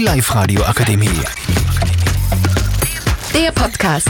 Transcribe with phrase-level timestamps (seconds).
[0.00, 1.10] Die Live-Radio Akademie.
[3.34, 4.08] Der Podcast.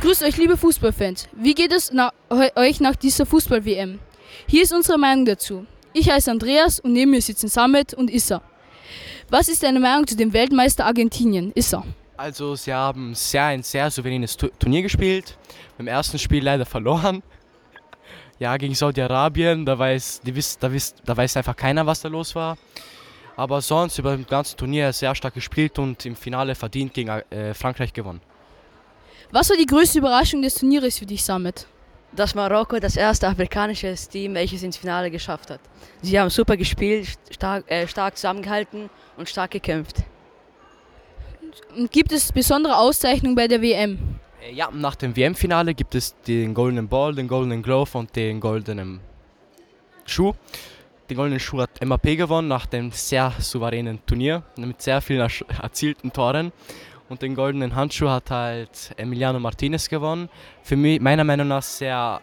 [0.00, 1.26] Grüßt euch, liebe Fußballfans.
[1.32, 2.12] Wie geht es na
[2.54, 3.98] euch nach dieser Fußball-WM?
[4.46, 5.66] Hier ist unsere Meinung dazu.
[5.92, 8.42] Ich heiße Andreas und neben mir sitzen Samet und Issa.
[9.28, 11.50] Was ist deine Meinung zu dem Weltmeister Argentinien?
[11.56, 11.84] Issa.
[12.16, 15.36] Also sie haben sehr ein sehr souveränes Tu- Turnier gespielt.
[15.78, 17.24] Beim ersten Spiel leider verloren.
[18.38, 22.08] Ja, gegen Saudi-Arabien, da weiß, die wiss, da, wiss, da weiß einfach keiner, was da
[22.08, 22.58] los war.
[23.36, 27.54] Aber sonst über das ganze Turnier sehr stark gespielt und im Finale verdient gegen äh,
[27.54, 28.20] Frankreich gewonnen.
[29.30, 31.66] Was war die größte Überraschung des Turnieres für dich, Samet?
[32.16, 35.60] dass Marokko das erste afrikanische Team, welches ins Finale geschafft hat.
[36.02, 39.96] Sie haben super gespielt, stark, äh, stark zusammengehalten und stark gekämpft.
[41.76, 44.15] Und gibt es besondere Auszeichnungen bei der WM?
[44.46, 48.40] Äh, Ja, nach dem WM-Finale gibt es den Golden Ball, den Golden Glove und den
[48.40, 49.00] goldenen
[50.04, 50.32] Schuh.
[51.08, 55.28] Den goldenen Schuh hat MAP gewonnen nach dem sehr souveränen Turnier mit sehr vielen
[55.62, 56.52] erzielten Toren.
[57.08, 60.28] Und den goldenen Handschuh hat halt Emiliano Martinez gewonnen.
[60.62, 62.20] Für mich, meiner Meinung nach, sehr,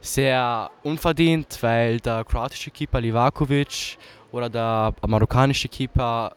[0.00, 3.98] sehr unverdient, weil der kroatische Keeper Livakovic
[4.30, 6.32] oder der marokkanische Keeper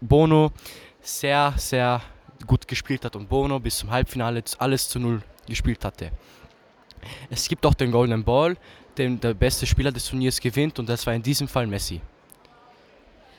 [0.00, 0.50] Bono
[1.00, 2.02] sehr, sehr
[2.46, 6.10] gut gespielt hat und Bono bis zum Halbfinale alles zu null gespielt hatte.
[7.30, 8.56] Es gibt auch den Golden Ball,
[8.98, 12.00] den der beste Spieler des Turniers gewinnt und das war in diesem Fall Messi.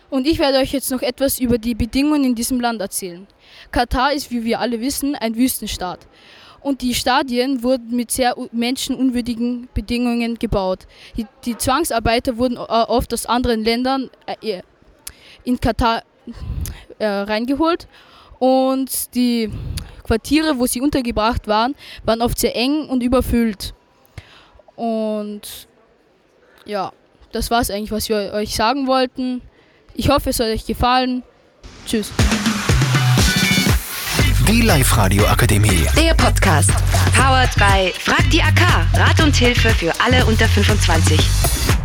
[0.10, 3.28] Und ich werde euch jetzt noch etwas über die Bedingungen in diesem Land erzählen.
[3.72, 6.06] Katar ist, wie wir alle wissen, ein Wüstenstaat.
[6.60, 10.86] Und die Stadien wurden mit sehr menschenunwürdigen Bedingungen gebaut.
[11.16, 14.62] Die, die Zwangsarbeiter wurden äh, oft aus anderen Ländern äh,
[15.44, 16.04] in Katar
[17.00, 17.88] äh, reingeholt.
[18.42, 19.52] Und die
[20.04, 21.76] Quartiere, wo sie untergebracht waren,
[22.06, 23.76] waren oft sehr eng und überfüllt.
[24.76, 25.68] Und
[26.66, 26.92] ja,
[27.32, 29.44] das war es eigentlich, was wir euch sagen wollten.
[29.94, 31.22] Ich hoffe, es hat euch gefallen.
[31.86, 32.12] Tschüss.
[34.48, 35.86] Die Live-Radio Akademie.
[35.96, 36.72] Der Podcast.
[37.16, 38.88] Powered by Frag die AK.
[38.96, 41.81] Rat und Hilfe für alle unter 25.